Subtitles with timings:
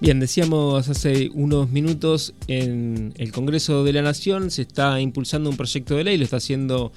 [0.00, 5.56] Bien, decíamos hace unos minutos en el Congreso de la Nación se está impulsando un
[5.56, 6.92] proyecto de ley, lo está haciendo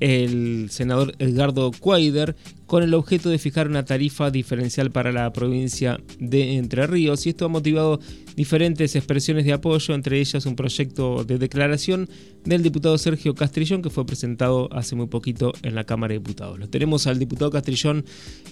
[0.00, 2.36] el senador Edgardo Cuader
[2.66, 7.30] con el objeto de fijar una tarifa diferencial para la provincia de Entre Ríos y
[7.30, 8.00] esto ha motivado
[8.36, 12.08] diferentes expresiones de apoyo, entre ellas un proyecto de declaración
[12.44, 16.58] del diputado Sergio Castrillón que fue presentado hace muy poquito en la Cámara de Diputados.
[16.58, 18.04] Lo tenemos al diputado Castrillón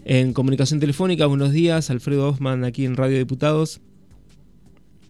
[0.05, 1.27] en comunicación telefónica.
[1.27, 3.81] Buenos días, Alfredo Osman aquí en Radio Diputados.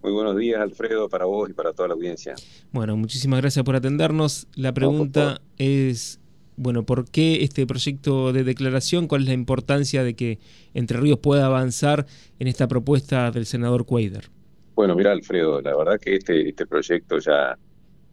[0.02, 2.34] Muy buenos días, Alfredo, para vos y para toda la audiencia.
[2.72, 4.48] Bueno, muchísimas gracias por atendernos.
[4.54, 6.20] La pregunta es,
[6.56, 9.08] bueno, ¿por qué este proyecto de declaración?
[9.08, 10.38] ¿Cuál es la importancia de que
[10.72, 12.06] Entre Ríos pueda avanzar
[12.38, 14.30] en esta propuesta del senador Cuader?
[14.74, 17.58] Bueno, mira, Alfredo, la verdad que este, este proyecto ya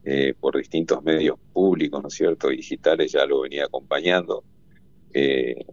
[0.03, 4.43] eh, por distintos medios públicos, ¿no es cierto?, digitales ya lo venía acompañando.
[5.13, 5.65] Eh,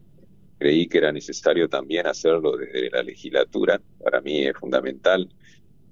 [0.59, 3.81] creí que era necesario también hacerlo desde la legislatura.
[4.03, 5.29] Para mí es fundamental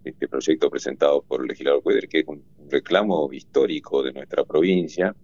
[0.05, 5.14] este proyecto presentado por el legislador Cueder, que es un reclamo histórico de nuestra provincia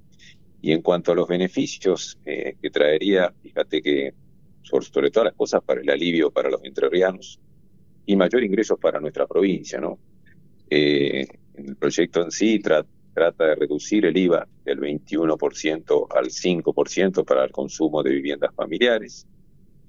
[0.60, 4.12] y en cuanto a los beneficios eh, que traería, fíjate que
[4.62, 7.40] sobre todas las cosas para el alivio para los entrerrianos
[8.04, 9.98] y mayor ingresos para nuestra provincia, ¿no?
[10.68, 17.44] Eh, el proyecto en sí trata de reducir el IVA del 21% al 5% para
[17.44, 19.26] el consumo de viviendas familiares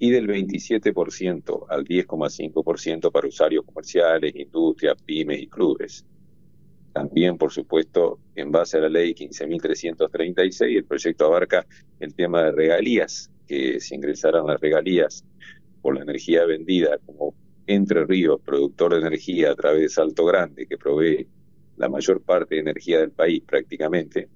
[0.02, 6.06] y del 27% al 10,5% para usuarios comerciales, industrias, pymes y clubes.
[6.94, 11.66] También, por supuesto, en base a la ley 15.336, el proyecto abarca
[12.00, 15.22] el tema de regalías, que se ingresarán las regalías
[15.82, 17.34] por la energía vendida como
[17.66, 21.28] Entre Ríos, productor de energía a través de Salto Grande, que provee
[21.76, 24.30] la mayor parte de energía del país prácticamente,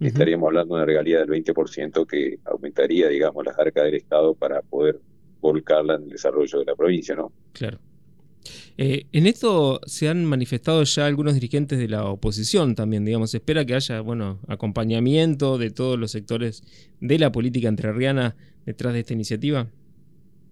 [0.00, 4.62] estaríamos hablando de una regalía del 20% que aumentaría, digamos, las arcas del Estado para
[4.62, 5.00] poder
[5.40, 7.32] volcarla en el desarrollo de la provincia, ¿no?
[7.52, 7.78] Claro.
[8.76, 13.38] Eh, en esto se han manifestado ya algunos dirigentes de la oposición también, digamos, se
[13.38, 16.62] espera que haya, bueno, acompañamiento de todos los sectores
[17.00, 18.36] de la política entrerriana
[18.66, 19.68] detrás de esta iniciativa.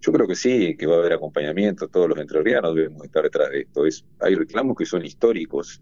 [0.01, 3.49] Yo creo que sí, que va a haber acompañamiento, todos los entrerrianos debemos estar detrás
[3.51, 3.85] de esto.
[3.85, 5.81] Es, hay reclamos que son históricos,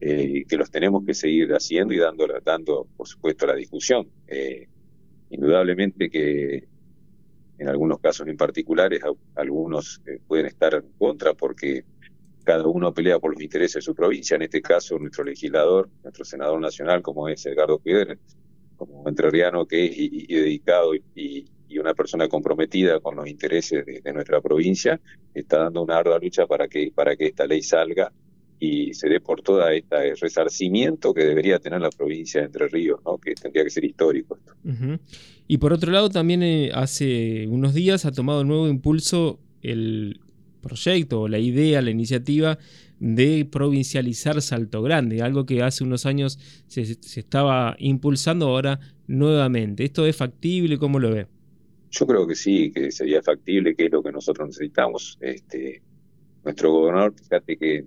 [0.00, 4.08] eh, que los tenemos que seguir haciendo y dando, dando por supuesto, la discusión.
[4.26, 4.68] Eh,
[5.30, 6.64] indudablemente que
[7.58, 9.02] en algunos casos en particulares,
[9.34, 11.84] algunos eh, pueden estar en contra porque
[12.44, 14.36] cada uno pelea por los intereses de su provincia.
[14.36, 18.16] En este caso, nuestro legislador, nuestro senador nacional, como es Edgardo Piedra,
[18.76, 21.46] como entrerriano que es y, dedicado y,
[21.78, 25.00] una persona comprometida con los intereses de, nuestra provincia,
[25.32, 28.10] está dando una ardua lucha para que, para que esta ley salga
[28.58, 33.00] y se dé por toda este resarcimiento que debería tener la provincia de Entre Ríos,
[33.04, 33.18] ¿no?
[33.18, 34.36] que tendría que ser histórico.
[34.36, 35.00] Esto.
[35.46, 40.20] Y por otro lado, también eh, hace unos días ha tomado nuevo impulso el
[40.60, 42.58] proyecto, la idea, la iniciativa
[42.98, 49.84] de provincializar Salto Grande, algo que hace unos años se, se estaba impulsando ahora nuevamente.
[49.84, 50.78] ¿Esto es factible?
[50.78, 51.26] ¿Cómo lo ve?
[51.90, 55.16] Yo creo que sí, que sería factible, que es lo que nosotros necesitamos.
[55.20, 55.80] Este,
[56.44, 57.84] nuestro gobernador, fíjate que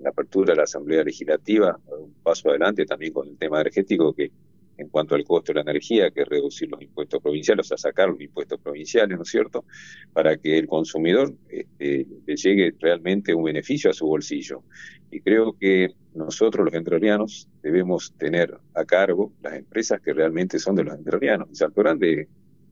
[0.00, 4.30] la apertura de la Asamblea Legislativa, un paso adelante también con el tema energético, que
[4.78, 7.76] en cuanto al costo de la energía, que es reducir los impuestos provinciales, o sea,
[7.76, 9.64] sacar los impuestos provinciales, ¿no es cierto?,
[10.12, 14.62] para que el consumidor este, le llegue realmente un beneficio a su bolsillo.
[15.10, 20.74] Y creo que nosotros, los entrerrianos, debemos tener a cargo las empresas que realmente son
[20.74, 21.48] de los entrerrianos.
[21.48, 22.28] En Salto Grande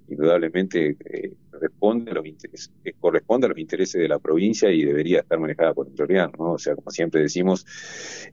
[0.08, 4.84] indudablemente eh, responde a los intereses, eh, corresponde a los intereses de la provincia y
[4.84, 6.52] debería estar manejada por el entrerriano, ¿no?
[6.52, 7.66] O sea, como siempre decimos,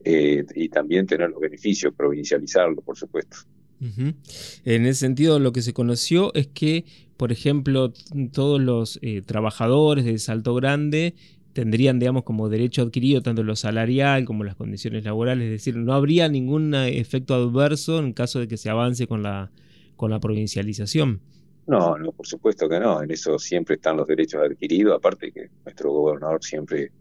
[0.04, 3.38] eh, y también tener los beneficios, provincializarlo, por supuesto.
[3.80, 7.94] En ese sentido, lo que se conoció es que, por ejemplo,
[8.32, 11.14] todos los trabajadores de Salto Grande
[11.54, 15.94] tendrían, digamos, como derecho adquirido tanto lo salarial como las condiciones laborales, es decir, no
[15.94, 19.52] habría ningún efecto adverso en caso de que se avance con la,
[19.96, 21.22] con la provincialización.
[21.68, 23.04] No, no, por supuesto que no.
[23.04, 26.92] En eso siempre están los derechos adquiridos, aparte que nuestro gobernador siempre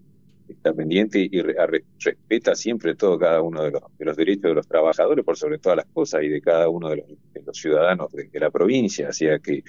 [0.48, 4.66] está pendiente y respeta siempre todo cada uno de los, de los, derechos de los
[4.66, 7.04] trabajadores por sobre todas las cosas y de cada uno de
[7.44, 9.62] los, ciudadanos de, la provincia, así que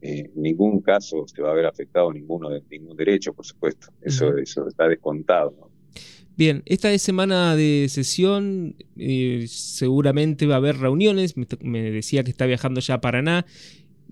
[0.00, 3.88] eh, en ningún caso se va a ver afectado ninguno de ningún derecho, por supuesto.
[4.00, 5.70] Eso, eso está descontado.
[6.34, 11.36] Bien, esta semana de sesión eh, seguramente va a haber reuniones.
[11.36, 13.46] Me, me, decía que está viajando ya a Paraná.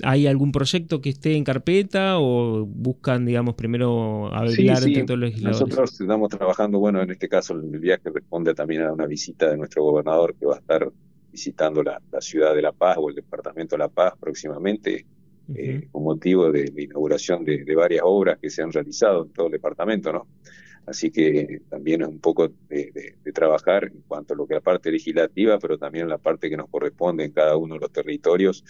[0.04, 5.30] ¿Hay algún proyecto que esté en carpeta o buscan, digamos, primero hablar entre todos los
[5.30, 5.60] legisladores?
[5.60, 9.56] Nosotros estamos trabajando, bueno, en este caso el viaje responde también a una visita de
[9.56, 10.90] nuestro gobernador que va a estar
[11.30, 15.06] visitando la, ciudad de La Paz o el departamento de La Paz próximamente,
[15.54, 19.46] eh, con motivo de la inauguración de, varias obras que se han realizado en todo
[19.46, 20.26] el departamento, ¿no?
[20.86, 24.90] Así que también es un poco de, trabajar en cuanto a lo que la parte
[24.90, 28.64] legislativa, pero también la parte que nos corresponde en cada uno de los territorios,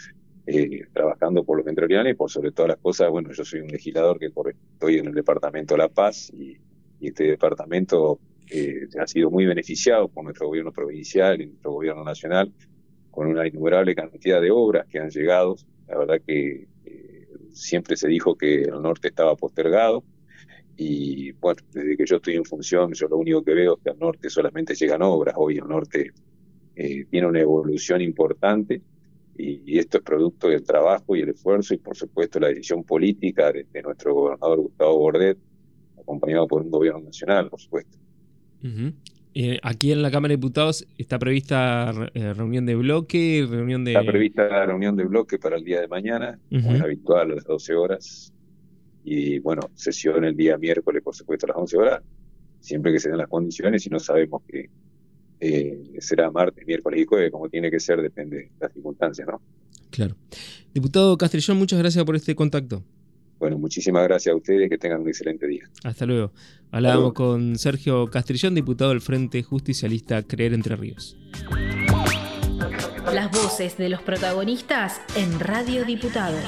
[0.52, 3.68] eh, trabajando por los entrerrianos y por sobre todas las cosas, bueno, yo soy un
[3.68, 6.56] legislador que estoy en el Departamento de La Paz y,
[7.00, 8.18] este departamento
[8.50, 12.52] eh, ha sido muy beneficiado por nuestro gobierno provincial y nuestro gobierno nacional,
[13.10, 15.56] con una innumerable cantidad de obras que han llegado.
[15.88, 20.04] La verdad que eh, siempre se dijo que el norte estaba postergado,
[20.76, 23.90] y bueno, desde que yo estoy en función, yo lo único que veo es que
[23.90, 25.36] al norte solamente llegan obras.
[25.38, 26.10] Hoy el norte
[26.76, 28.82] eh, tiene una evolución importante
[29.36, 33.52] y, esto es producto del trabajo y el esfuerzo y por supuesto la decisión política
[33.52, 35.38] de, nuestro gobernador Gustavo Bordet,
[35.98, 37.98] acompañado por un gobierno nacional, por supuesto.
[39.32, 43.92] Eh, aquí en la Cámara de Diputados está prevista eh, reunión de bloque, reunión de...
[43.92, 47.34] Está prevista la reunión de bloque para el día de mañana, como es habitual, a
[47.36, 48.32] las 12 horas.
[49.04, 52.02] Y bueno, sesión el día miércoles, por supuesto, a las 11 horas,
[52.60, 54.68] siempre que se den las condiciones y no sabemos que
[55.40, 59.40] eh, será martes, miércoles y jueves, como tiene que ser, depende de las circunstancias, ¿no?
[59.90, 60.16] Claro.
[60.72, 62.82] Diputado Castrillón, muchas gracias por este contacto.
[63.38, 65.64] Bueno, muchísimas gracias a ustedes, que tengan un excelente día.
[65.82, 66.32] Hasta luego.
[66.70, 71.16] Hablábamos con Sergio Castrillón, diputado del Frente Justicialista Creer Entre Ríos.
[73.14, 76.44] Las voces de los protagonistas en Radio Diputados.